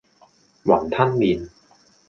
[0.63, 1.47] 雲吞麪